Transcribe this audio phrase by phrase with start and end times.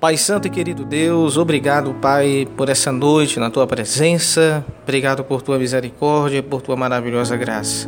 [0.00, 4.64] Pai Santo e querido Deus, obrigado, Pai, por essa noite na tua presença.
[4.82, 7.86] Obrigado por tua misericórdia, por tua maravilhosa graça.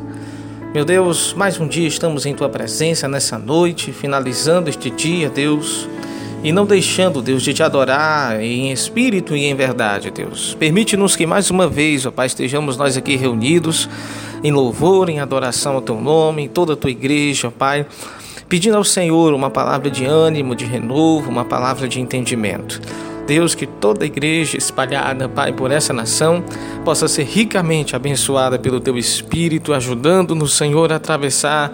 [0.74, 5.88] Meu Deus, mais um dia estamos em tua presença nessa noite, finalizando este dia, Deus,
[6.44, 10.54] e não deixando, Deus, de te adorar em espírito e em verdade, Deus.
[10.60, 13.88] Permite-nos que mais uma vez, ó Pai, estejamos nós aqui reunidos
[14.44, 17.86] em louvor, em adoração ao teu nome, em toda a tua igreja, ó Pai
[18.52, 22.82] pedindo ao Senhor uma palavra de ânimo, de renovo, uma palavra de entendimento.
[23.26, 26.44] Deus, que toda igreja espalhada, Pai, por essa nação,
[26.84, 31.72] possa ser ricamente abençoada pelo Teu Espírito, ajudando-nos, Senhor, a atravessar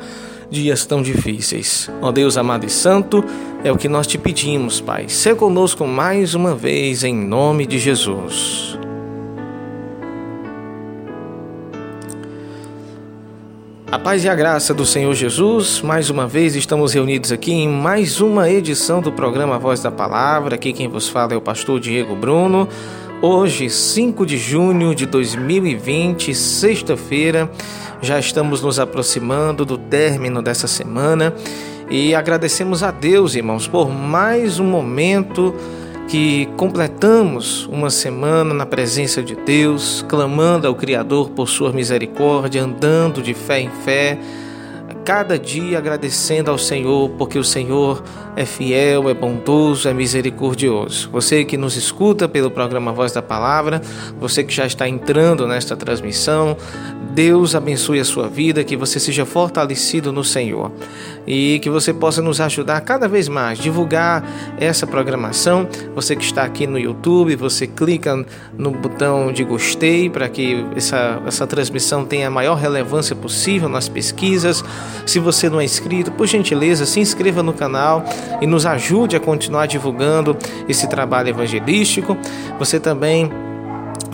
[0.48, 1.90] dias tão difíceis.
[2.00, 3.24] Ó Deus amado e santo,
[3.64, 5.08] é o que nós te pedimos, Pai.
[5.08, 8.78] Ser conosco mais uma vez, em nome de Jesus.
[13.90, 17.66] A paz e a graça do Senhor Jesus, mais uma vez estamos reunidos aqui em
[17.66, 20.56] mais uma edição do programa Voz da Palavra.
[20.56, 22.68] Aqui quem vos fala é o pastor Diego Bruno.
[23.22, 27.50] Hoje, 5 de junho de 2020, sexta-feira,
[28.02, 31.32] já estamos nos aproximando do término dessa semana
[31.90, 35.54] e agradecemos a Deus, irmãos, por mais um momento
[36.08, 43.20] que completamos uma semana na presença de Deus, clamando ao Criador por sua misericórdia, andando
[43.20, 44.18] de fé em fé,
[45.04, 48.02] cada dia agradecendo ao Senhor, porque o Senhor
[48.36, 51.08] é fiel, é bondoso, é misericordioso.
[51.10, 53.80] Você que nos escuta pelo programa Voz da Palavra,
[54.20, 56.56] você que já está entrando nesta transmissão,
[57.10, 60.70] Deus abençoe a sua vida, que você seja fortalecido no Senhor
[61.26, 64.24] e que você possa nos ajudar cada vez mais, divulgar
[64.58, 65.66] essa programação.
[65.94, 68.24] Você que está aqui no YouTube, você clica
[68.56, 73.88] no botão de gostei para que essa, essa transmissão tenha a maior relevância possível nas
[73.88, 74.64] pesquisas.
[75.06, 78.04] Se você não é inscrito, por gentileza, se inscreva no canal
[78.40, 80.36] e nos ajude a continuar divulgando
[80.68, 82.16] esse trabalho evangelístico.
[82.58, 83.30] Você também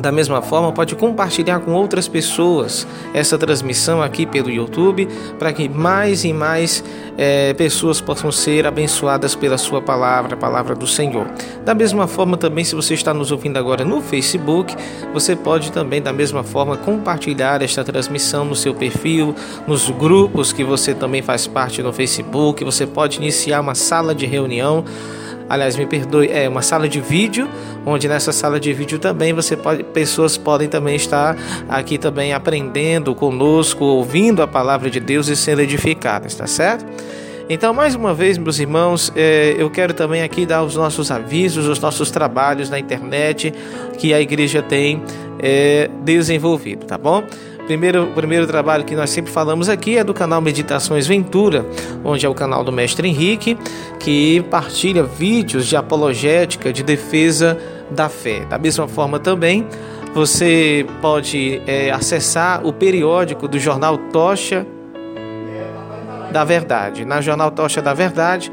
[0.05, 5.09] da mesma forma, pode compartilhar com outras pessoas essa transmissão aqui pelo YouTube,
[5.39, 6.85] para que mais e mais
[7.17, 11.27] é, pessoas possam ser abençoadas pela Sua palavra, a palavra do Senhor.
[11.65, 14.77] Da mesma forma, também, se você está nos ouvindo agora no Facebook,
[15.15, 19.35] você pode também, da mesma forma, compartilhar esta transmissão no seu perfil,
[19.67, 22.63] nos grupos que você também faz parte no Facebook.
[22.63, 24.85] Você pode iniciar uma sala de reunião
[25.49, 27.49] aliás, me perdoe, é uma sala de vídeo,
[27.85, 31.37] onde nessa sala de vídeo também você pode, pessoas podem também estar
[31.69, 36.85] aqui também aprendendo conosco, ouvindo a palavra de Deus e sendo edificadas, tá certo?
[37.49, 41.69] Então, mais uma vez, meus irmãos, é, eu quero também aqui dar os nossos avisos,
[41.69, 43.53] os nossos trabalhos na internet
[43.99, 45.03] que a igreja tem
[45.39, 47.23] é, desenvolvido, tá bom?
[47.67, 51.65] Primeiro, o primeiro trabalho que nós sempre falamos aqui é do canal Meditações Ventura,
[52.05, 53.57] onde é o canal do Mestre Henrique,
[53.99, 57.59] que partilha vídeos de apologética, de defesa
[57.91, 58.45] da fé.
[58.45, 59.67] Da mesma forma também,
[60.15, 64.67] você pode é, acessar o periódico do jornal Tocha
[66.31, 67.05] da Verdade.
[67.05, 68.53] Na Jornal Tocha da Verdade,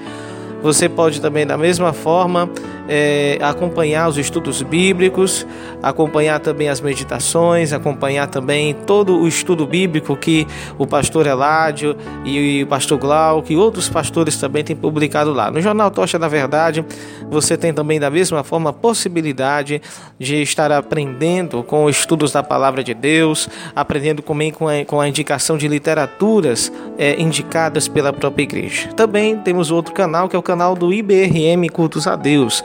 [0.61, 2.49] você pode também, da mesma forma,
[2.87, 5.45] é, acompanhar os estudos bíblicos,
[5.81, 10.45] acompanhar também as meditações, acompanhar também todo o estudo bíblico que
[10.77, 11.95] o pastor Eládio
[12.25, 15.49] e o pastor Glauco e outros pastores também têm publicado lá.
[15.49, 16.85] No Jornal Tocha da Verdade,
[17.29, 19.81] você tem também, da mesma forma, a possibilidade
[20.19, 24.99] de estar aprendendo com os estudos da palavra de Deus, aprendendo também com a, com
[24.99, 28.89] a indicação de literaturas é, indicadas pela própria igreja.
[28.93, 32.61] Também temos outro canal que é o canal do IBRM Cultos a Deus.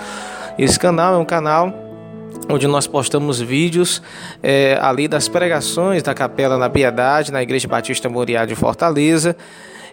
[0.58, 1.72] Esse canal é um canal
[2.50, 4.02] onde nós postamos vídeos
[4.42, 9.36] é, ali das pregações da Capela na Piedade, na Igreja Batista Moriá de Fortaleza.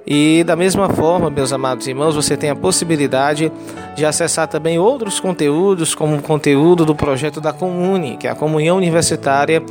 [0.07, 3.51] E da mesma forma, meus amados irmãos, você tem a possibilidade
[3.95, 8.35] de acessar também outros conteúdos, como o conteúdo do projeto da Comune, que é a
[8.35, 9.63] Comunhão Universitária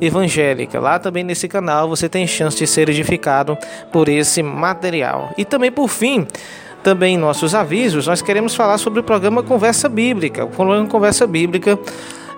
[0.00, 0.78] Evangélica.
[0.78, 3.56] Lá também nesse canal você tem chance de ser edificado
[3.90, 5.30] por esse material.
[5.38, 6.26] E também por fim,
[6.82, 10.44] também nossos avisos, nós queremos falar sobre o programa Conversa Bíblica.
[10.44, 11.78] O programa Conversa Bíblica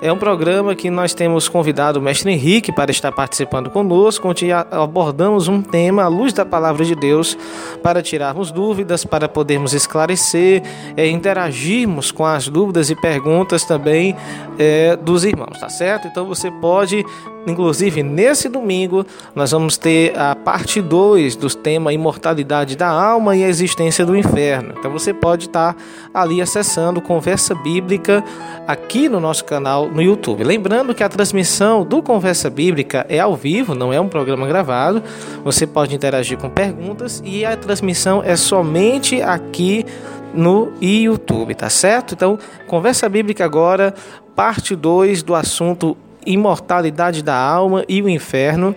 [0.03, 4.51] é um programa que nós temos convidado o mestre Henrique para estar participando conosco, onde
[4.51, 7.39] abordamos um tema à luz da palavra de Deus
[7.85, 10.61] para tirarmos dúvidas, para podermos esclarecer,
[10.97, 14.17] é, interagirmos com as dúvidas e perguntas também
[14.59, 16.09] é, dos irmãos, tá certo?
[16.09, 17.05] Então você pode
[17.47, 19.05] Inclusive, nesse domingo,
[19.35, 24.17] nós vamos ter a parte 2 do tema Imortalidade da Alma e a Existência do
[24.17, 24.75] Inferno.
[24.79, 25.77] Então, você pode estar
[26.15, 28.23] ali acessando Conversa Bíblica
[28.67, 30.45] aqui no nosso canal no YouTube.
[30.45, 35.03] Lembrando que a transmissão do Conversa Bíblica é ao vivo, não é um programa gravado.
[35.45, 39.85] Você pode interagir com perguntas e a transmissão é somente aqui
[40.33, 42.15] no YouTube, tá certo?
[42.15, 43.95] Então, conversa bíblica agora,
[44.35, 45.97] parte 2 do assunto
[46.27, 48.75] imortalidade da alma e o inferno.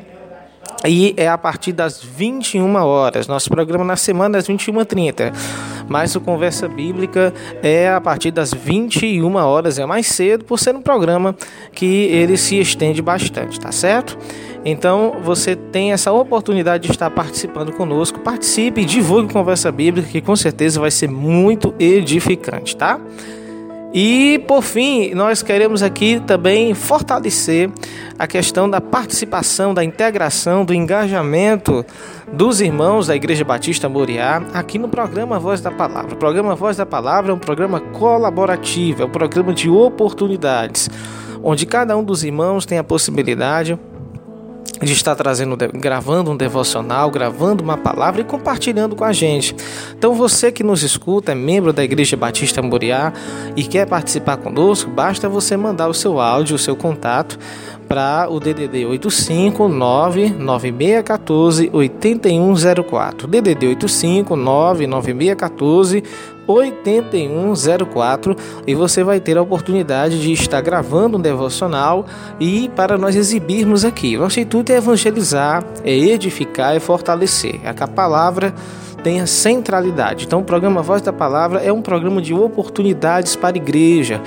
[0.88, 3.28] E é a partir das 21 horas.
[3.28, 5.34] Nosso programa na semana é às 21h30.
[5.88, 10.76] Mas o Conversa Bíblica é a partir das 21 horas, é mais cedo, por ser
[10.76, 11.36] um programa
[11.74, 14.18] que ele se estende bastante, tá certo?
[14.64, 18.20] Então você tem essa oportunidade de estar participando conosco.
[18.20, 23.00] Participe divulgue Conversa Bíblica, que com certeza vai ser muito edificante, tá?
[23.98, 27.72] E por fim, nós queremos aqui também fortalecer
[28.20, 31.86] a questão da participação, da integração, do engajamento
[32.30, 36.14] dos irmãos da Igreja Batista Moriá aqui no programa Voz da Palavra.
[36.14, 40.90] O programa Voz da Palavra é um programa colaborativo, é um programa de oportunidades,
[41.42, 43.95] onde cada um dos irmãos tem a possibilidade de
[44.94, 49.56] estar trazendo, gravando um devocional, gravando uma palavra e compartilhando com a gente.
[49.98, 53.12] Então você que nos escuta, é membro da Igreja Batista Moriá
[53.56, 57.38] e quer participar conosco, basta você mandar o seu áudio, o seu contato
[57.88, 63.28] para o DDD 8599614 8104.
[63.28, 66.04] DDD 8599614
[66.48, 72.06] 8104 e você vai ter a oportunidade de estar gravando um devocional
[72.40, 74.18] e para nós exibirmos aqui.
[74.18, 77.60] Nosso intuito é evangelizar, é edificar, é fortalecer.
[77.64, 78.54] É a palavra
[79.06, 80.26] tenha centralidade.
[80.26, 84.20] Então, o programa Voz da Palavra é um programa de oportunidades para a igreja,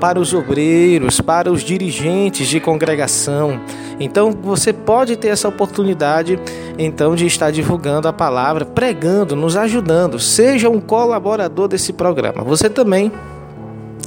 [0.00, 3.60] para os obreiros, para os dirigentes de congregação.
[4.00, 6.36] Então, você pode ter essa oportunidade
[6.78, 10.18] então de estar divulgando a palavra, pregando, nos ajudando.
[10.18, 12.42] Seja um colaborador desse programa.
[12.42, 13.12] Você também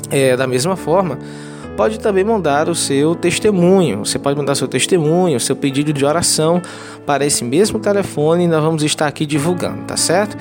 [0.10, 1.20] é da mesma forma
[1.78, 4.00] pode também mandar o seu testemunho.
[4.00, 6.60] Você pode mandar seu testemunho, seu pedido de oração
[7.06, 10.36] para esse mesmo telefone e nós vamos estar aqui divulgando, tá certo?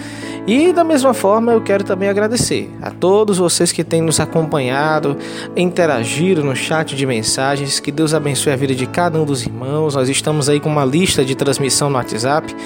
[0.47, 5.17] E da mesma forma eu quero também agradecer a todos vocês que têm nos acompanhado,
[5.55, 7.79] interagiram no chat de mensagens.
[7.79, 9.95] Que Deus abençoe a vida de cada um dos irmãos.
[9.95, 12.57] Nós estamos aí com uma lista de transmissão no WhatsApp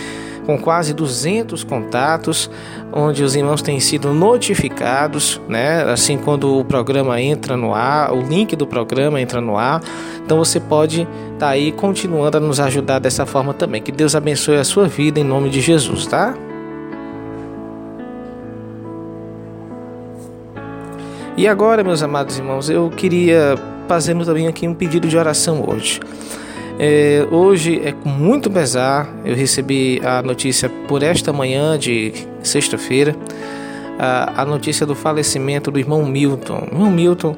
[0.51, 2.51] com quase 200 contatos,
[2.93, 5.85] onde os irmãos têm sido notificados, né?
[5.85, 9.81] Assim, quando o programa entra no ar, o link do programa entra no ar.
[10.25, 13.81] Então você pode estar tá aí continuando a nos ajudar dessa forma também.
[13.81, 16.35] Que Deus abençoe a sua vida em nome de Jesus, tá?
[21.37, 23.55] E agora, meus amados irmãos, eu queria
[23.87, 26.01] fazer também aqui um pedido de oração hoje.
[26.83, 32.11] É, hoje é com muito pesar, eu recebi a notícia por esta manhã de
[32.43, 33.15] sexta-feira,
[33.99, 36.69] a, a, notícia do falecimento do irmão Milton.
[36.73, 37.37] O irmão Milton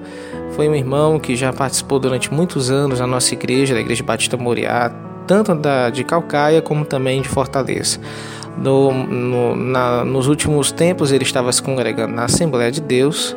[0.54, 4.36] foi um irmão que já participou durante muitos anos na nossa igreja, da Igreja Batista
[4.36, 4.92] Moriá,
[5.26, 7.98] tanto da, de Calcaia como também de Fortaleza.
[8.56, 13.36] No, no, na, nos últimos tempos ele estava se congregando na Assembleia de Deus,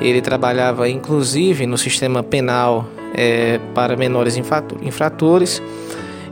[0.00, 5.62] ele trabalhava inclusive no sistema penal é, para menores infratores.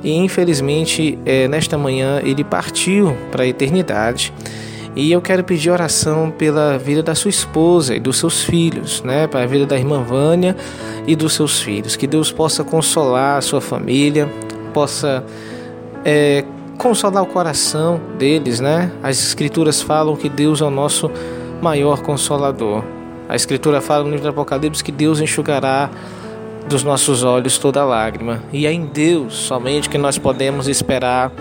[0.02, 4.32] E infelizmente, é, nesta manhã, ele partiu para a eternidade.
[4.94, 9.26] E eu quero pedir oração pela vida da sua esposa e dos seus filhos, né?
[9.26, 10.54] Para a vida da irmã Vânia
[11.06, 11.96] e dos seus filhos.
[11.96, 14.28] Que Deus possa consolar a sua família,
[14.72, 15.24] possa
[16.04, 16.44] é,
[16.78, 18.92] consolar o coração deles, né?
[19.02, 21.10] As escrituras falam que Deus é o nosso
[21.60, 22.84] maior consolador.
[23.28, 25.90] A escritura fala no livro do Apocalipse que Deus enxugará
[26.68, 28.42] dos nossos olhos toda lágrima.
[28.52, 31.32] E é em Deus somente que nós podemos esperar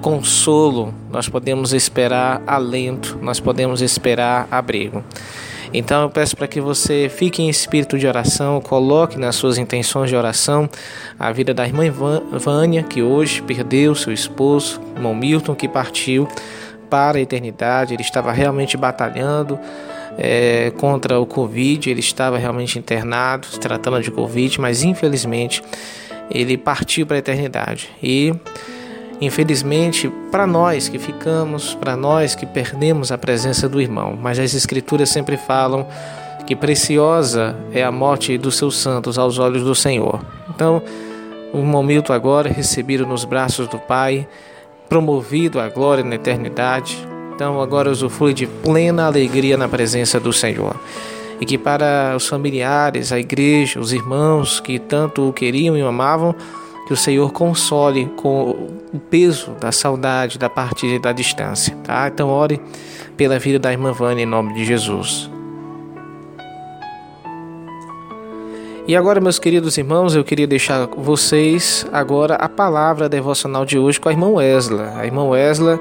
[0.00, 5.04] consolo, nós podemos esperar alento, nós podemos esperar abrigo.
[5.72, 10.10] Então eu peço para que você fique em espírito de oração, coloque nas suas intenções
[10.10, 10.68] de oração
[11.18, 11.84] a vida da irmã
[12.32, 16.26] Vânia, que hoje perdeu seu esposo, irmão Milton, que partiu
[16.90, 17.94] para a eternidade.
[17.94, 19.58] Ele estava realmente batalhando
[20.18, 21.88] é, contra o Covid.
[21.88, 25.62] Ele estava realmente internado, se tratando de Covid, mas infelizmente
[26.30, 27.88] ele partiu para a eternidade.
[28.02, 28.34] E
[29.20, 34.54] infelizmente, para nós que ficamos, para nós que perdemos a presença do irmão, mas as
[34.54, 35.86] Escrituras sempre falam
[36.46, 40.20] que preciosa é a morte dos seus santos aos olhos do Senhor.
[40.48, 40.82] Então,
[41.52, 44.26] o momento agora recebido nos braços do Pai,
[44.90, 46.98] promovido à glória na eternidade,
[47.32, 50.74] então agora usufrui de plena alegria na presença do Senhor.
[51.40, 55.86] E que para os familiares, a igreja, os irmãos que tanto o queriam e o
[55.86, 56.34] amavam,
[56.86, 61.74] que o Senhor console com o peso da saudade, da partida e da distância.
[61.84, 62.08] Tá?
[62.12, 62.60] Então ore
[63.16, 65.30] pela vida da irmã Vânia em nome de Jesus.
[68.88, 74.00] E agora, meus queridos irmãos, eu queria deixar vocês agora a palavra devocional de hoje
[74.00, 74.94] com a irmã Wesla.
[74.96, 75.78] A irmã Wesla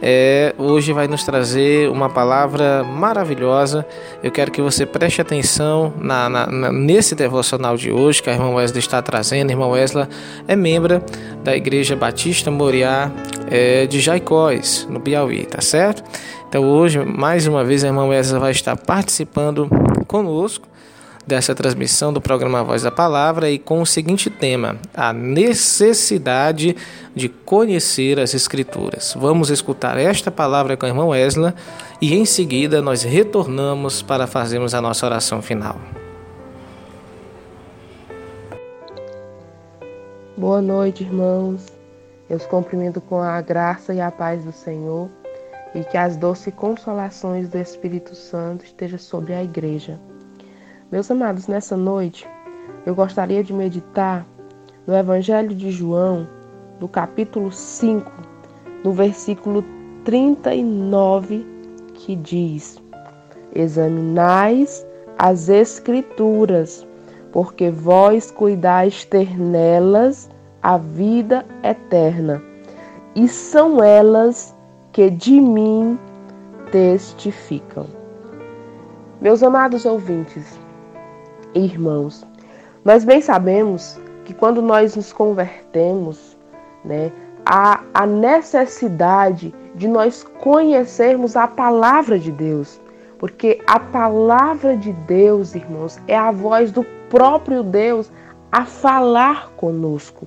[0.00, 3.84] é, hoje vai nos trazer uma palavra maravilhosa.
[4.22, 8.32] Eu quero que você preste atenção na, na, na, nesse devocional de hoje que a
[8.32, 9.50] irmã Wesley está trazendo.
[9.50, 10.06] A irmã Wesley
[10.46, 11.02] é membro
[11.42, 13.10] da Igreja Batista Moriá
[13.50, 16.02] é, de Jaicós, no Piauí, tá certo?
[16.48, 19.68] Então hoje, mais uma vez, a irmã Wesley vai estar participando
[20.06, 20.66] conosco
[21.28, 26.74] dessa transmissão do programa Voz da Palavra e com o seguinte tema: a necessidade
[27.14, 29.14] de conhecer as Escrituras.
[29.16, 31.52] Vamos escutar esta palavra com a irmã Wesley
[32.00, 35.76] e em seguida nós retornamos para fazermos a nossa oração final.
[40.34, 41.66] Boa noite, irmãos.
[42.30, 45.10] Eu os cumprimento com a graça e a paz do Senhor
[45.74, 49.98] e que as doces consolações do Espírito Santo estejam sobre a igreja.
[50.90, 52.26] Meus amados, nessa noite
[52.86, 54.24] eu gostaria de meditar
[54.86, 56.26] no Evangelho de João,
[56.80, 58.10] no capítulo 5,
[58.82, 59.62] no versículo
[60.06, 61.46] 39,
[61.92, 62.80] que diz:
[63.54, 64.86] Examinais
[65.18, 66.86] as Escrituras,
[67.32, 70.30] porque vós cuidais ter nelas
[70.62, 72.42] a vida eterna,
[73.14, 74.56] e são elas
[74.90, 75.98] que de mim
[76.72, 77.84] testificam.
[79.20, 80.58] Meus amados ouvintes,
[81.54, 82.26] irmãos,
[82.84, 86.36] nós bem sabemos que quando nós nos convertemos,
[86.84, 87.12] né,
[87.44, 92.80] há a necessidade de nós conhecermos a palavra de Deus,
[93.18, 98.10] porque a palavra de Deus, irmãos, é a voz do próprio Deus
[98.52, 100.26] a falar conosco.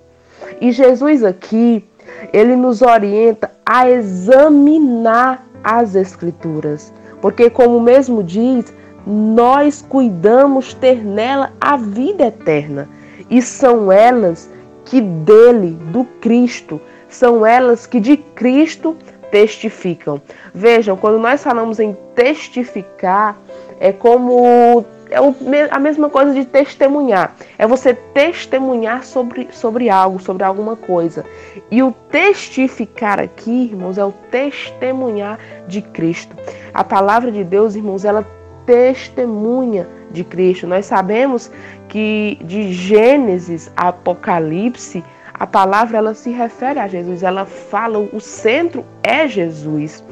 [0.59, 1.87] E Jesus aqui,
[2.33, 8.73] ele nos orienta a examinar as escrituras, porque como mesmo diz,
[9.05, 12.87] nós cuidamos ter nela a vida eterna.
[13.29, 14.49] E são elas
[14.85, 18.95] que dele, do Cristo, são elas que de Cristo
[19.31, 20.21] testificam.
[20.53, 23.37] Vejam, quando nós falamos em testificar,
[23.79, 27.35] é como é a mesma coisa de testemunhar.
[27.57, 31.25] É você testemunhar sobre, sobre algo, sobre alguma coisa.
[31.69, 36.33] E o testificar aqui, irmãos, é o testemunhar de Cristo.
[36.73, 38.25] A palavra de Deus, irmãos, ela
[38.65, 40.67] testemunha de Cristo.
[40.67, 41.51] Nós sabemos
[41.87, 45.03] que de Gênesis a Apocalipse,
[45.33, 50.03] a palavra ela se refere a Jesus, ela fala, o centro é Jesus.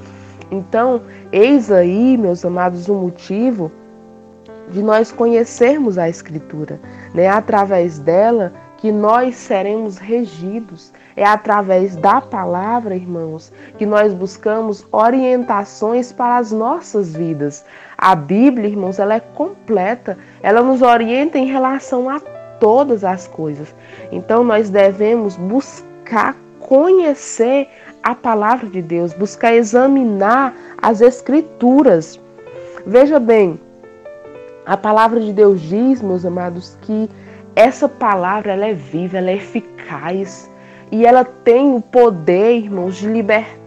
[0.52, 1.02] Então,
[1.32, 3.72] eis aí, meus amados, o motivo
[4.70, 6.80] de nós conhecermos a Escritura,
[7.14, 7.28] né?
[7.28, 10.92] Através dela que nós seremos regidos.
[11.16, 17.66] É através da palavra, irmãos, que nós buscamos orientações para as nossas vidas.
[18.02, 22.18] A Bíblia, irmãos, ela é completa, ela nos orienta em relação a
[22.58, 23.76] todas as coisas.
[24.10, 27.68] Então nós devemos buscar conhecer
[28.02, 32.18] a palavra de Deus, buscar examinar as escrituras.
[32.86, 33.60] Veja bem,
[34.66, 37.10] a palavra de Deus diz, meus amados, que
[37.54, 40.50] essa palavra ela é viva, ela é eficaz
[40.90, 43.59] e ela tem o poder, irmãos, de libertar.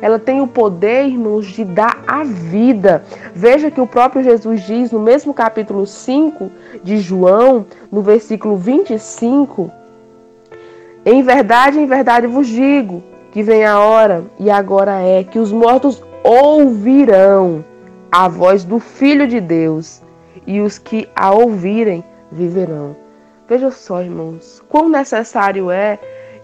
[0.00, 3.04] Ela tem o poder, irmãos, de dar a vida.
[3.34, 6.50] Veja que o próprio Jesus diz no mesmo capítulo 5
[6.82, 9.70] de João, no versículo 25:
[11.04, 15.50] Em verdade, em verdade vos digo que vem a hora, e agora é, que os
[15.50, 17.64] mortos ouvirão
[18.10, 20.02] a voz do Filho de Deus,
[20.46, 22.94] e os que a ouvirem viverão.
[23.48, 25.98] Veja só, irmãos, quão necessário é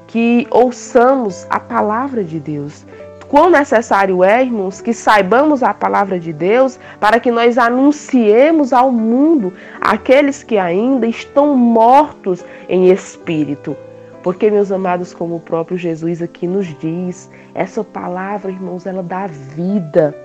[0.09, 2.85] que ouçamos a palavra de Deus.
[3.29, 8.91] Quão necessário é, irmãos, que saibamos a palavra de Deus para que nós anunciemos ao
[8.91, 13.77] mundo aqueles que ainda estão mortos em espírito.
[14.23, 19.27] Porque, meus amados, como o próprio Jesus aqui nos diz, essa palavra, irmãos, ela dá
[19.27, 20.17] vida.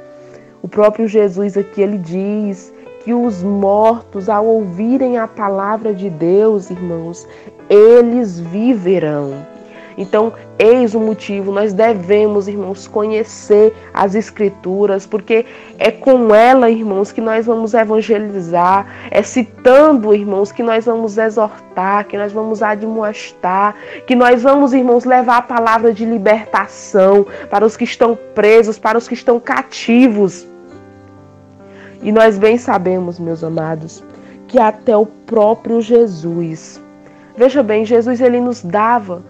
[0.62, 2.74] O próprio Jesus aqui ele diz
[3.04, 7.28] que os mortos, ao ouvirem a palavra de Deus, irmãos,
[7.70, 9.53] eles viverão.
[9.98, 15.46] Então, eis o motivo, nós devemos, irmãos, conhecer as Escrituras, porque
[15.78, 22.08] é com ela, irmãos, que nós vamos evangelizar, é citando, irmãos, que nós vamos exortar,
[22.08, 23.76] que nós vamos admoestar,
[24.08, 28.98] que nós vamos, irmãos, levar a palavra de libertação para os que estão presos, para
[28.98, 30.48] os que estão cativos.
[32.02, 34.04] E nós bem sabemos, meus amados,
[34.48, 36.82] que até o próprio Jesus,
[37.38, 39.24] veja bem, Jesus ele nos dava,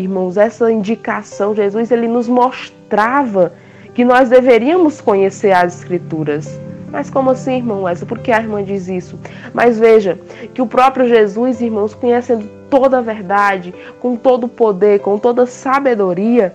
[0.00, 3.52] irmãos, essa indicação, Jesus ele nos mostrava
[3.94, 6.60] que nós deveríamos conhecer as escrituras.
[6.90, 8.04] Mas como assim, irmão Essa?
[8.04, 9.18] Por que a irmã diz isso?
[9.54, 10.18] Mas veja,
[10.52, 15.44] que o próprio Jesus, irmãos, conhecendo toda a verdade, com todo o poder, com toda
[15.44, 16.54] a sabedoria,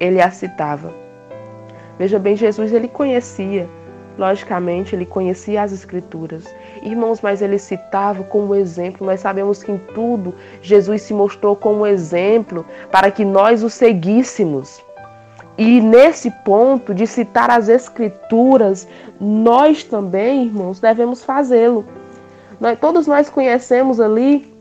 [0.00, 0.92] ele a citava.
[1.98, 3.68] Veja bem, Jesus ele conhecia,
[4.16, 6.44] logicamente, ele conhecia as escrituras.
[6.88, 9.06] Irmãos, mas ele citava como exemplo.
[9.06, 14.82] Nós sabemos que em tudo Jesus se mostrou como exemplo para que nós o seguíssemos.
[15.58, 18.88] E nesse ponto de citar as escrituras,
[19.20, 21.84] nós também, irmãos, devemos fazê-lo.
[22.80, 24.52] Todos nós conhecemos ali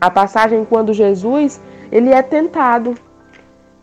[0.00, 1.60] a passagem quando Jesus
[1.92, 2.94] ele é tentado.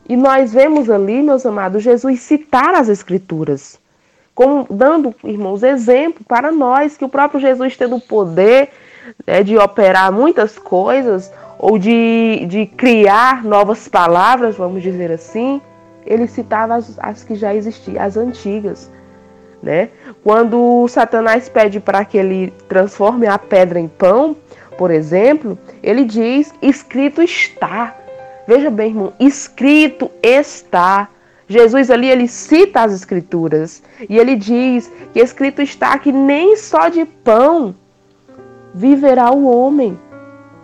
[0.10, 3.80] E nós vemos ali, meus amados, Jesus citar as escrituras,
[4.34, 8.70] como dando, irmãos, exemplo para nós que o próprio Jesus tendo o poder
[9.26, 15.62] né, de operar muitas coisas ou de, de criar novas palavras, vamos dizer assim,
[16.06, 18.92] ele citava as, as que já existiam, as antigas.
[19.62, 19.90] Né?
[20.24, 24.36] Quando Satanás pede para que ele transforme a pedra em pão,
[24.76, 27.96] por exemplo, ele diz: escrito está.
[28.48, 31.10] Veja bem, irmão, escrito está.
[31.52, 36.88] Jesus ali ele cita as escrituras e ele diz que escrito está que nem só
[36.88, 37.76] de pão
[38.74, 40.00] viverá o homem,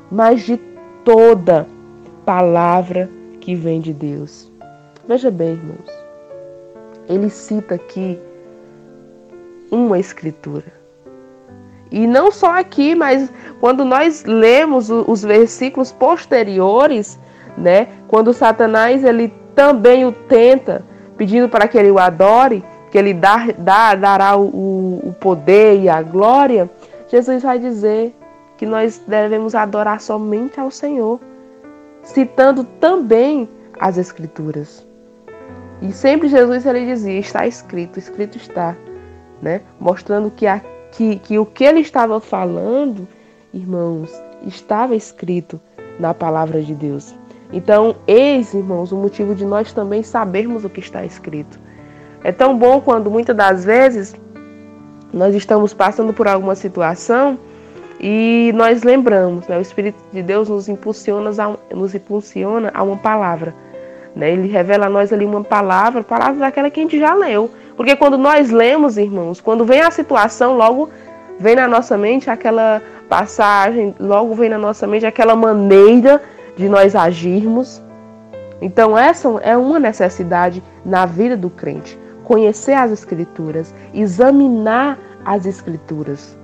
[0.10, 0.56] mas de
[1.04, 1.68] toda
[2.26, 3.10] palavra
[3.42, 4.50] que vem de Deus.
[5.06, 5.92] Veja bem, irmãos,
[7.10, 8.18] ele cita aqui
[9.70, 10.72] uma escritura.
[11.92, 13.30] E não só aqui, mas
[13.60, 17.20] quando nós lemos os versículos posteriores,
[17.58, 20.86] né, quando Satanás ele também o tenta,
[21.18, 25.90] pedindo para que ele o adore, que ele dá, dá, dará o, o poder e
[25.90, 26.70] a glória,
[27.08, 28.16] Jesus vai dizer
[28.56, 31.20] que nós devemos adorar somente ao Senhor,
[32.04, 33.50] citando também
[33.80, 34.86] as Escrituras.
[35.82, 38.76] E sempre Jesus ele dizia: está escrito, escrito está,
[39.42, 39.62] né?
[39.80, 40.62] Mostrando que, a,
[40.92, 43.08] que, que o que ele estava falando,
[43.52, 44.12] irmãos,
[44.46, 45.60] estava escrito
[46.00, 47.16] na palavra de Deus.
[47.52, 51.60] Então, eis, irmãos, o motivo de nós também sabermos o que está escrito.
[52.24, 54.16] É tão bom quando muitas das vezes
[55.14, 57.40] nós estamos passando por alguma situação
[58.00, 59.58] e nós lembramos, né?
[59.58, 63.56] O Espírito de Deus nos impulsiona a, nos impulsiona a uma palavra.
[64.16, 64.32] Né?
[64.32, 67.50] Ele revela a nós ali uma palavra, palavra daquela que a gente já leu.
[67.76, 70.90] Porque quando nós lemos, irmãos, quando vem a situação, logo
[71.40, 76.22] vem na nossa mente aquela passagem, logo vem na nossa mente aquela maneira
[76.58, 77.82] de nós agirmos.
[78.62, 86.38] Então, essa é uma necessidade na vida do crente: conhecer as Escrituras, examinar as Escrituras.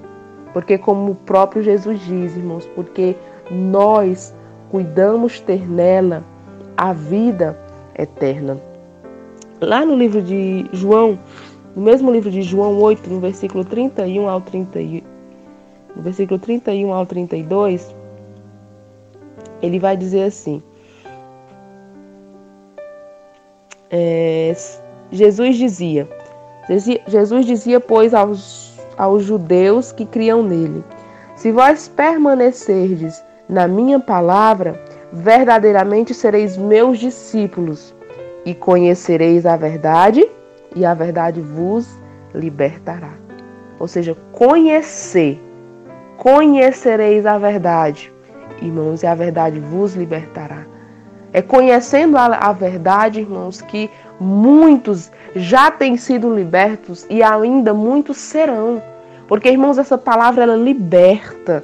[0.53, 3.17] Porque, como o próprio Jesus diz, irmãos, porque
[3.51, 4.33] nós
[4.69, 6.23] cuidamos ter nela
[6.77, 7.59] a vida
[7.97, 8.57] eterna.
[9.59, 11.17] Lá no livro de João,
[11.75, 14.79] no mesmo livro de João 8, no versículo 31 ao 30,
[15.95, 17.95] no versículo 31 ao 32,
[19.63, 20.61] ele vai dizer assim:
[23.89, 24.53] é,
[25.09, 26.07] Jesus dizia,
[27.07, 30.83] Jesus dizia, pois, aos, aos judeus que criam nele:
[31.35, 34.79] Se vós permanecerdes na minha palavra,
[35.11, 37.95] verdadeiramente sereis meus discípulos
[38.45, 40.29] e conhecereis a verdade,
[40.75, 41.87] e a verdade vos
[42.33, 43.13] libertará.
[43.79, 45.41] Ou seja, conhecer,
[46.17, 48.12] conhecereis a verdade,
[48.63, 50.65] irmãos, e a verdade vos libertará.
[51.31, 58.17] É conhecendo a, a verdade, irmãos, que muitos já têm sido libertos e ainda muitos
[58.17, 58.81] serão.
[59.27, 61.63] Porque, irmãos, essa palavra ela liberta.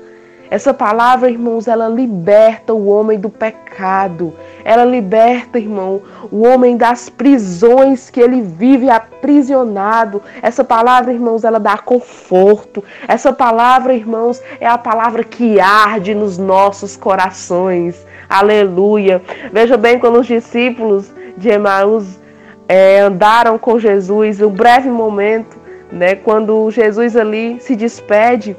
[0.51, 4.33] Essa palavra, irmãos, ela liberta o homem do pecado.
[4.63, 10.23] Ela liberta, irmão, o homem das prisões que ele vive aprisionado.
[10.41, 12.83] Essa palavra, irmãos, ela dá conforto.
[13.07, 18.03] Essa palavra, irmãos, é a palavra que arde nos nossos corações.
[18.27, 19.21] Aleluia.
[19.53, 22.19] Veja bem quando os discípulos de Emaús
[22.67, 25.57] é, andaram com Jesus, um breve momento,
[25.91, 28.55] né, quando Jesus ali se despede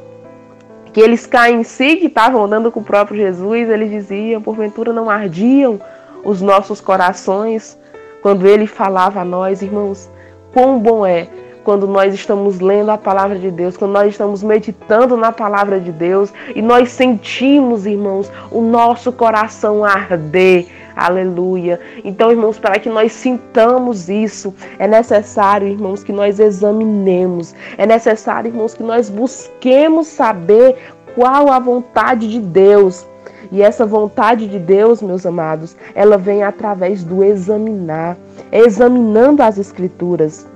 [0.93, 4.93] que eles caem em si, que estavam andando com o próprio Jesus, eles diziam, porventura
[4.93, 5.81] não ardiam
[6.25, 7.79] os nossos corações
[8.23, 10.11] quando ele falava a nós, irmãos,
[10.53, 11.29] quão bom é
[11.65, 15.93] quando nós estamos lendo a palavra de Deus, quando nós estamos meditando na palavra de
[15.93, 20.67] Deus e nós sentimos, irmãos, o nosso coração arder.
[21.01, 21.81] Aleluia.
[22.05, 27.55] Então, irmãos, para que nós sintamos isso, é necessário, irmãos, que nós examinemos.
[27.79, 30.77] É necessário, irmãos, que nós busquemos saber
[31.15, 33.07] qual a vontade de Deus.
[33.51, 38.19] E essa vontade de Deus, meus amados, ela vem através do examinar,
[38.53, 40.47] examinando as escrituras.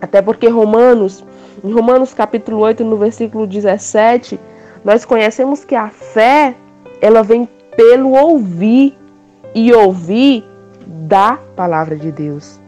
[0.00, 1.22] Até porque Romanos,
[1.62, 4.40] em Romanos capítulo 8, no versículo 17,
[4.82, 6.54] nós conhecemos que a fé,
[7.02, 7.46] ela vem
[7.76, 8.98] pelo ouvir
[9.54, 10.44] e ouvir
[10.86, 12.60] da palavra de Deus.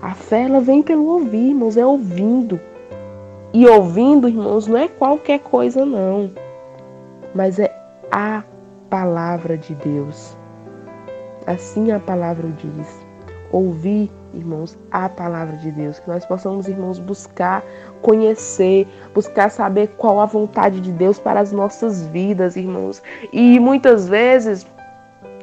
[0.00, 2.60] A fé ela vem pelo ouvir, irmãos, é ouvindo.
[3.52, 6.30] E ouvindo, irmãos, não é qualquer coisa não,
[7.34, 7.74] mas é
[8.10, 8.44] a
[8.90, 10.36] palavra de Deus.
[11.46, 13.06] Assim a palavra diz.
[13.50, 17.64] Ouvir, irmãos, a palavra de Deus, que nós possamos, irmãos, buscar
[18.02, 23.02] conhecer, buscar saber qual a vontade de Deus para as nossas vidas, irmãos.
[23.32, 24.66] E muitas vezes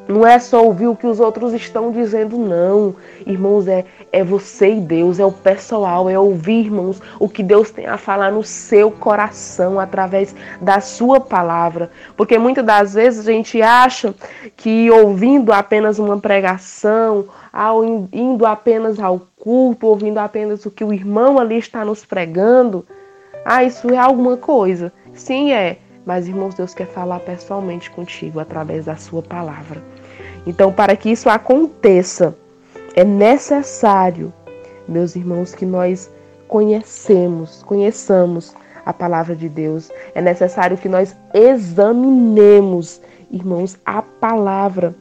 [0.08, 2.96] não é só ouvir o que os outros estão dizendo, não.
[3.26, 7.72] Irmãos, é, é você e Deus, é o pessoal, é ouvir, irmãos, o que Deus
[7.72, 11.90] tem a falar no seu coração através da sua palavra.
[12.16, 14.14] Porque muitas das vezes a gente acha
[14.56, 20.94] que ouvindo apenas uma pregação, ao indo apenas ao culto, ouvindo apenas o que o
[20.94, 22.86] irmão ali está nos pregando,
[23.44, 24.92] ah, isso é alguma coisa.
[25.14, 25.78] Sim, é.
[26.06, 29.82] Mas, irmãos, Deus quer falar pessoalmente contigo através da sua palavra.
[30.46, 32.36] Então, para que isso aconteça,
[32.96, 34.32] é necessário,
[34.88, 36.12] meus irmãos, que nós
[36.48, 39.92] conhecemos, conheçamos a palavra de Deus.
[40.14, 44.96] É necessário que nós examinemos, irmãos, a palavra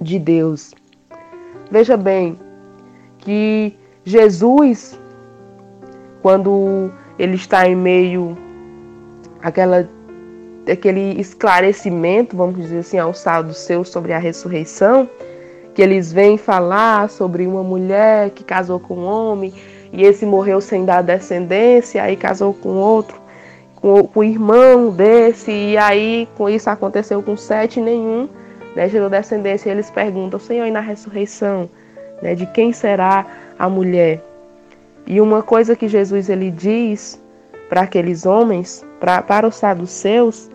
[0.00, 0.74] de Deus.
[1.70, 2.38] Veja bem
[3.18, 4.98] que Jesus,
[6.20, 8.36] quando ele está em meio
[9.40, 9.88] àquela
[10.70, 15.08] aquele esclarecimento, vamos dizer assim, ao sábado seu sobre a ressurreição,
[15.74, 19.52] que eles vêm falar sobre uma mulher que casou com um homem
[19.92, 23.20] e esse morreu sem dar descendência, aí casou com outro,
[23.76, 28.28] com, com o irmão desse, e aí com isso aconteceu com sete nenhum,
[28.74, 29.68] né, gerou descendência.
[29.68, 31.68] E eles perguntam, Senhor, e na ressurreição,
[32.20, 33.26] né, de quem será
[33.58, 34.22] a mulher?
[35.06, 37.22] E uma coisa que Jesus ele diz
[37.68, 40.50] para aqueles homens, pra, para os saduceus,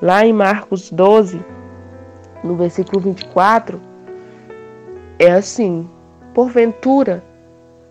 [0.00, 1.44] Lá em Marcos 12,
[2.44, 3.80] no versículo 24,
[5.18, 5.90] é assim:
[6.32, 7.24] Porventura,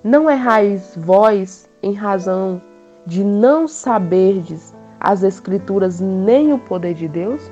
[0.02, 2.62] não errais vós em razão
[3.06, 7.52] de não saberdes as Escrituras nem o poder de Deus?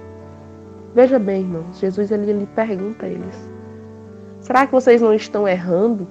[0.93, 3.49] Veja bem, irmãos, Jesus ele, ele pergunta a eles:
[4.39, 6.07] Será que vocês não estão errando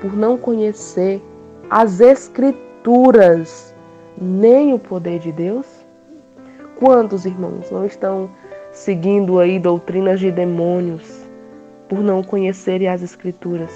[0.00, 1.22] por não conhecer
[1.70, 3.72] as Escrituras
[4.20, 5.75] nem o poder de Deus?
[6.78, 8.28] Quantos irmãos não estão
[8.70, 11.26] seguindo aí doutrinas de demônios
[11.88, 13.70] por não conhecerem as escrituras?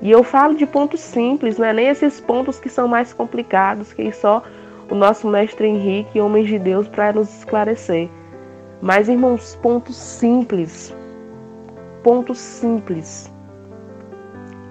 [0.00, 3.92] E eu falo de pontos simples, não é nem esses pontos que são mais complicados,
[3.92, 4.42] que só
[4.90, 8.10] o nosso mestre Henrique, homens de Deus, para nos esclarecer.
[8.80, 10.92] Mas, irmãos, pontos simples.
[12.02, 13.32] Pontos simples.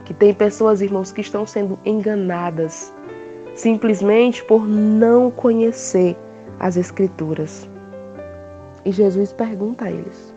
[0.03, 2.93] Que tem pessoas, irmãos, que estão sendo enganadas
[3.55, 6.17] simplesmente por não conhecer
[6.61, 7.67] as Escrituras.
[8.85, 10.33] E Jesus pergunta a eles: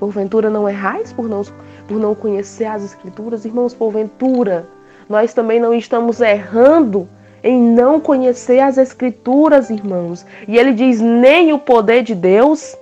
[0.00, 1.42] Porventura não errais por não,
[1.86, 3.44] por não conhecer as Escrituras?
[3.44, 4.66] Irmãos, porventura
[5.08, 7.06] nós também não estamos errando
[7.42, 10.24] em não conhecer as Escrituras, irmãos.
[10.48, 12.76] E ele diz: nem o poder de Deus.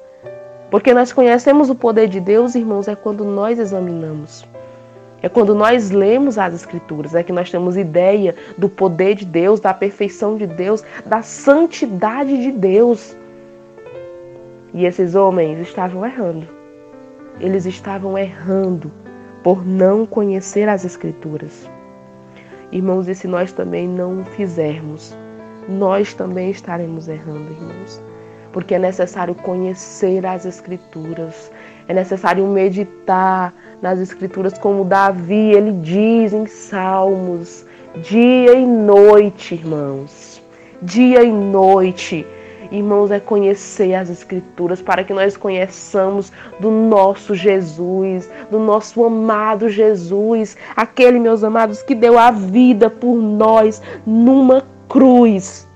[0.71, 4.49] Porque nós conhecemos o poder de Deus, irmãos, é quando nós examinamos.
[5.23, 9.61] É quando nós lemos as Escrituras, é que nós temos ideia do poder de Deus,
[9.61, 13.15] da perfeição de Deus, da santidade de Deus.
[14.73, 16.47] E esses homens estavam errando.
[17.39, 18.91] Eles estavam errando
[19.43, 21.69] por não conhecer as Escrituras.
[22.73, 25.17] Irmãos, e se nós também não fizermos,
[25.69, 28.01] nós também estaremos errando, irmãos.
[28.53, 31.51] Porque é necessário conhecer as Escrituras,
[31.89, 37.65] é necessário meditar nas Escrituras, como Davi, ele diz em Salmos,
[38.03, 40.43] dia e noite, irmãos.
[40.83, 42.27] Dia e noite.
[42.71, 49.69] Irmãos, é conhecer as Escrituras para que nós conheçamos do nosso Jesus, do nosso amado
[49.69, 55.67] Jesus, aquele, meus amados, que deu a vida por nós numa cruz.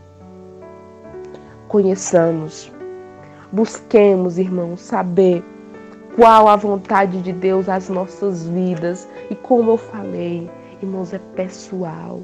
[1.66, 2.72] Conheçamos,
[3.50, 5.42] busquemos, irmãos, saber
[6.16, 9.08] qual a vontade de Deus às nossas vidas.
[9.30, 10.48] E como eu falei,
[10.82, 12.22] irmãos, é pessoal.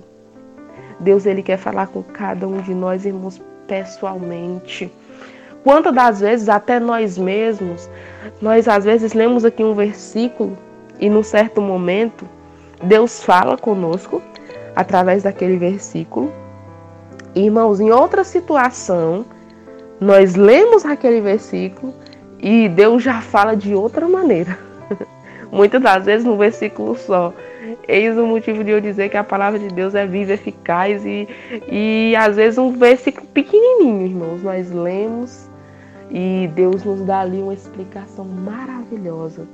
[1.01, 4.93] Deus ele quer falar com cada um de nós, irmãos, pessoalmente.
[5.65, 7.89] Quantas das vezes até nós mesmos,
[8.41, 10.57] nós às vezes lemos aqui um versículo
[10.99, 12.27] e num certo momento
[12.83, 14.23] Deus fala conosco
[14.75, 16.33] através daquele versículo.
[17.35, 19.25] Irmãos, em outra situação,
[20.01, 21.95] nós lemos aquele versículo
[22.43, 24.59] e Deus já fala de outra maneira.
[25.51, 27.33] Muitas das vezes no versículo só.
[27.87, 31.29] Eis o motivo de eu dizer que a palavra de Deus é viva, eficaz e,
[31.71, 34.43] e às vezes um versículo pequenininho, irmãos.
[34.43, 35.49] Nós lemos
[36.11, 39.47] e Deus nos dá ali uma explicação maravilhosa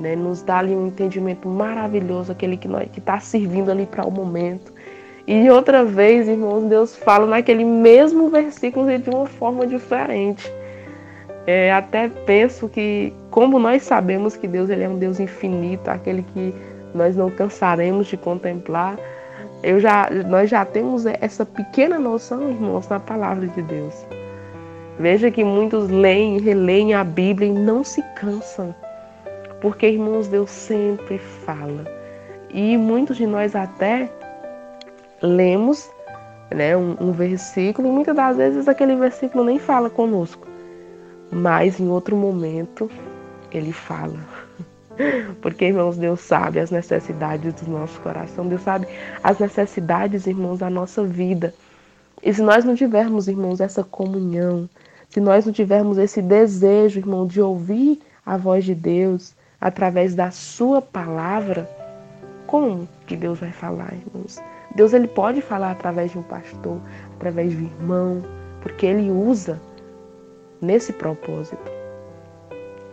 [0.00, 0.16] né?
[0.16, 4.72] Nos dá ali um entendimento maravilhoso, aquele que está servindo ali para o momento.
[5.26, 10.50] E outra vez, irmãos, Deus fala naquele mesmo versículo de uma forma diferente.
[11.52, 16.22] É, até penso que, como nós sabemos que Deus ele é um Deus infinito, aquele
[16.22, 16.54] que
[16.94, 18.96] nós não cansaremos de contemplar,
[19.60, 24.06] eu já, nós já temos essa pequena noção, irmãos, na palavra de Deus.
[25.00, 28.72] Veja que muitos leem releem a Bíblia e não se cansam.
[29.60, 31.84] Porque, irmãos, Deus sempre fala.
[32.54, 34.08] E muitos de nós até
[35.20, 35.90] lemos
[36.54, 40.49] né, um, um versículo e muitas das vezes aquele versículo nem fala conosco.
[41.30, 42.90] Mas em outro momento
[43.52, 44.18] ele fala.
[45.40, 48.86] Porque, irmãos, Deus sabe as necessidades do nosso coração, Deus sabe
[49.22, 51.54] as necessidades, irmãos, da nossa vida.
[52.22, 54.68] E se nós não tivermos, irmãos, essa comunhão,
[55.08, 60.30] se nós não tivermos esse desejo, irmão, de ouvir a voz de Deus através da
[60.30, 61.68] Sua palavra,
[62.46, 64.38] como que Deus vai falar, irmãos?
[64.74, 66.80] Deus ele pode falar através de um pastor,
[67.16, 68.22] através de um irmão,
[68.60, 69.60] porque ele usa
[70.60, 71.70] nesse propósito.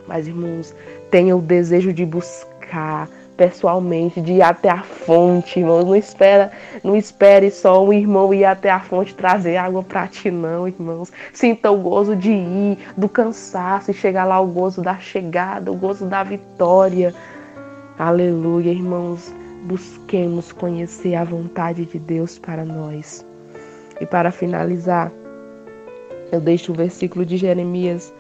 [0.07, 0.73] Mas, irmãos,
[1.11, 5.85] tenha o desejo de buscar pessoalmente, de ir até a fonte, irmãos.
[5.85, 6.51] Não espera,
[6.83, 11.11] não espere só o irmão ir até a fonte trazer água para ti, não, irmãos.
[11.31, 15.75] Sinta o gozo de ir, do cansaço, e chegar lá o gozo da chegada, o
[15.75, 17.13] gozo da vitória.
[17.99, 19.31] Aleluia, irmãos.
[19.63, 23.25] Busquemos conhecer a vontade de Deus para nós.
[23.99, 25.11] E para finalizar,
[26.31, 28.13] eu deixo o versículo de Jeremias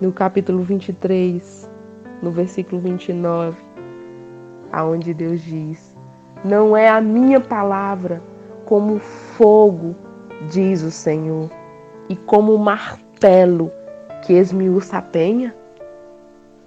[0.00, 1.70] no capítulo 23,
[2.22, 3.56] no versículo 29,
[4.72, 5.96] aonde Deus diz:
[6.44, 8.20] Não é a minha palavra
[8.64, 9.94] como fogo,
[10.50, 11.50] diz o Senhor,
[12.08, 13.70] e como martelo
[14.22, 15.54] que esmiuça a penha?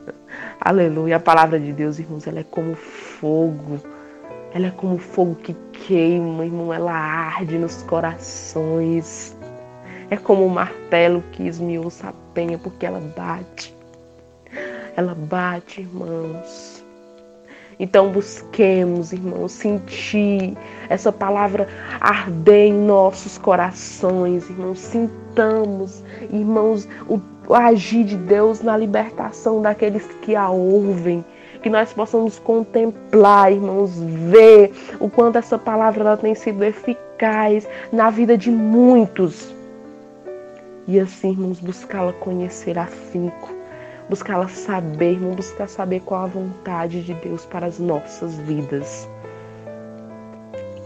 [0.62, 1.18] Aleluia.
[1.18, 3.80] A palavra de Deus, irmãos, ela é como fogo.
[4.54, 6.74] Ela é como fogo que queima, irmão.
[6.74, 9.38] Ela arde nos corações.
[10.10, 13.76] É como um martelo que esmiuça a penha, porque ela bate.
[14.96, 16.84] Ela bate, irmãos.
[17.80, 20.58] Então busquemos, irmãos, sentir
[20.90, 21.68] essa palavra
[22.02, 24.80] arder em nossos corações, irmãos.
[24.80, 27.22] Sintamos, irmãos, o,
[27.54, 31.24] agir de Deus na libertação daqueles que a ouvem
[31.62, 38.10] que nós possamos contemplar, irmãos, ver o quanto essa palavra ela tem sido eficaz na
[38.10, 39.54] vida de muitos.
[40.90, 43.56] E assim, irmãos, buscá-la conhecer afinco,
[44.10, 49.08] buscá-la saber, irmão, buscar saber qual a vontade de Deus para as nossas vidas.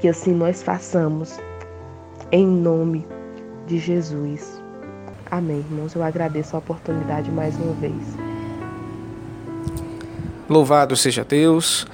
[0.02, 1.40] Que assim nós façamos,
[2.34, 3.08] em nome
[3.66, 4.62] de Jesus.
[5.32, 5.96] Amém, irmãos.
[5.96, 8.18] Eu agradeço a oportunidade mais uma vez.
[10.50, 11.88] Louvado seja Deus.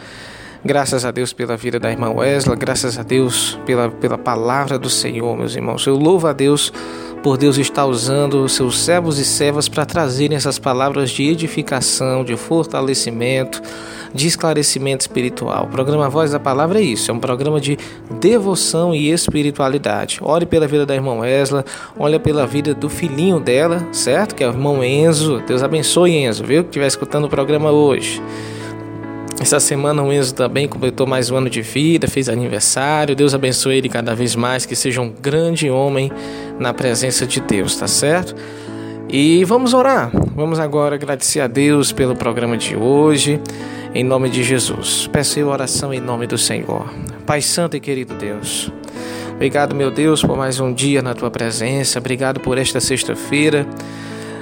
[0.65, 4.89] Graças a Deus pela vida da irmã Wesley, graças a Deus pela, pela palavra do
[4.89, 5.88] Senhor, meus irmãos.
[5.88, 6.74] Eu louvo a Deus
[7.22, 12.36] por Deus estar usando seus servos e servas para trazerem essas palavras de edificação, de
[12.38, 13.62] fortalecimento,
[14.14, 15.66] de esclarecimento espiritual.
[15.66, 17.78] O programa Voz da Palavra é isso, é um programa de
[18.20, 20.20] devoção e espiritualidade.
[20.22, 21.66] Ore pela vida da irmã Esla,
[21.98, 24.36] olha pela vida do filhinho dela, certo?
[24.36, 25.42] Que é o irmão Enzo.
[25.46, 26.64] Deus abençoe Enzo, viu?
[26.64, 28.22] Que estiver escutando o programa hoje.
[29.39, 33.15] Essa semana o Enzo também completou mais um ano de vida, fez aniversário.
[33.15, 36.12] Deus abençoe ele cada vez mais, que seja um grande homem
[36.60, 38.36] na presença de Deus, tá certo?
[39.08, 40.12] E vamos orar.
[40.36, 43.39] Vamos agora agradecer a Deus pelo programa de hoje,
[43.95, 45.10] em nome de Jesus.
[45.12, 46.93] Peço oração em nome do Senhor.
[47.25, 48.69] Pai Santo e querido Deus,
[49.32, 51.97] obrigado, meu Deus, por mais um dia na tua presença.
[51.97, 53.65] Obrigado por esta sexta-feira.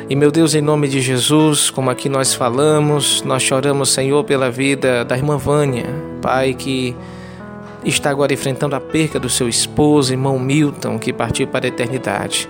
[0.10, 4.50] E meu Deus, em nome de Jesus, como aqui nós falamos, nós choramos, Senhor, pela
[4.50, 5.86] vida da irmã Vânia,
[6.22, 6.96] Pai, que
[7.84, 12.50] está agora enfrentando a perca do seu esposo, irmão Milton, que partiu para a eternidade.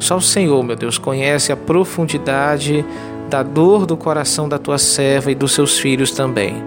[0.00, 2.84] Só o Senhor, meu Deus, conhece a profundidade
[3.30, 6.60] da dor do coração da tua serva e dos seus filhos também.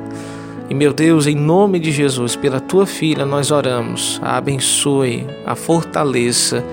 [0.70, 5.54] E meu Deus, em nome de Jesus, pela tua filha nós oramos, a abençoe, a
[5.54, 6.64] fortaleça,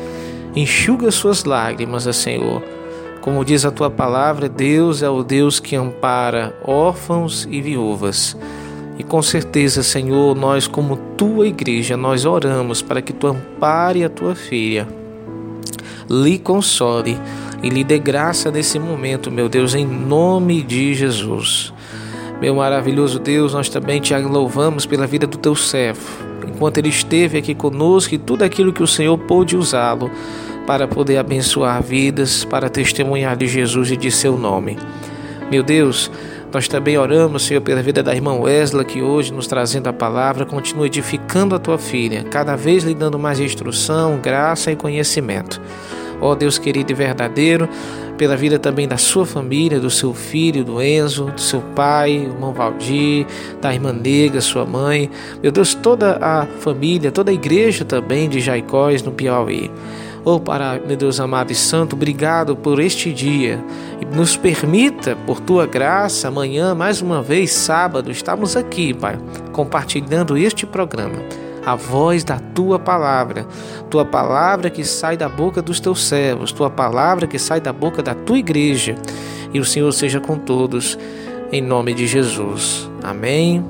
[0.55, 2.76] enxuga suas lágrimas, Senhor
[3.27, 8.37] como diz a tua palavra, Deus é o Deus que ampara órfãos e viúvas.
[8.97, 14.09] E com certeza, Senhor, nós, como tua igreja, nós oramos para que tu ampare a
[14.09, 14.87] tua filha,
[16.09, 17.19] lhe console
[17.65, 21.75] e lhe dê graça nesse momento, meu Deus, em nome de Jesus.
[22.41, 27.39] Meu maravilhoso Deus, nós também te louvamos pela vida do teu servo, enquanto ele esteve
[27.39, 30.13] aqui conosco e tudo aquilo que o Senhor pôde usá-lo
[30.67, 34.77] para poder abençoar vidas, para testemunhar de Jesus e de seu nome.
[35.51, 36.11] Meu Deus,
[36.53, 40.47] Nós também oramos, Senhor, pela vida da irmã Wesley, que hoje nos trazendo a palavra,
[40.47, 45.61] continua edificando a tua filha, cada vez lhe dando mais instrução, graça e conhecimento.
[46.19, 47.69] Ó Deus querido e verdadeiro,
[48.17, 52.33] pela vida também da sua família, do seu filho, do Enzo, do seu pai, o
[52.33, 53.27] irmão Valdir,
[53.61, 55.11] da irmã Negra, sua mãe.
[55.43, 59.71] Meu Deus, toda a família, toda a igreja também de Jaicós, no Piauí.
[60.29, 63.65] Oh, para, meu Deus amado e santo, obrigado por este dia.
[64.01, 69.17] E nos permita, por tua graça, amanhã, mais uma vez, sábado, estamos aqui, Pai,
[69.53, 71.15] compartilhando este programa
[71.65, 73.47] a voz da tua palavra,
[73.89, 78.03] tua palavra que sai da boca dos teus servos, tua palavra que sai da boca
[78.03, 78.97] da tua igreja.
[79.55, 80.99] E o Senhor seja com todos,
[81.53, 82.91] em nome de Jesus.
[83.01, 83.65] Amém.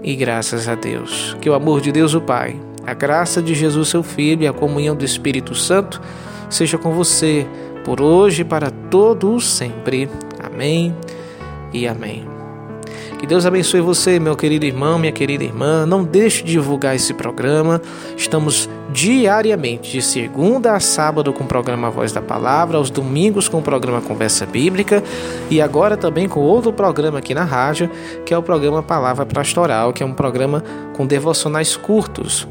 [0.00, 1.36] E graças a Deus.
[1.40, 4.52] Que o amor de Deus, o Pai, a graça de Jesus, seu Filho, e a
[4.52, 6.00] comunhão do Espírito Santo
[6.50, 7.46] seja com você,
[7.84, 10.08] por hoje e para todos sempre.
[10.42, 10.94] Amém
[11.72, 12.32] e amém.
[13.18, 15.86] Que Deus abençoe você, meu querido irmão, minha querida irmã.
[15.86, 17.80] Não deixe de divulgar esse programa.
[18.16, 23.60] Estamos diariamente, de segunda a sábado, com o programa Voz da Palavra, aos domingos com
[23.60, 25.04] o programa Conversa Bíblica
[25.48, 27.88] e agora também com outro programa aqui na rádio,
[28.26, 30.64] que é o programa Palavra Pastoral, que é um programa
[30.96, 32.48] com devocionais curtos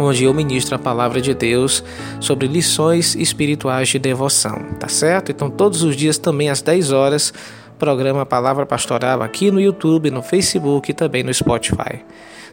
[0.00, 1.84] onde eu ministro a palavra de Deus
[2.18, 5.30] sobre lições espirituais de devoção, tá certo?
[5.30, 7.32] Então, todos os dias também às 10 horas
[7.78, 12.04] programa Palavra Pastoral aqui no YouTube, no Facebook e também no Spotify.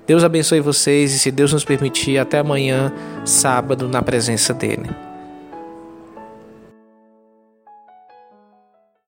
[0.06, 2.94] Deus abençoe vocês e, se Deus nos permitir, até amanhã,
[3.26, 5.07] sábado, na presença dEle.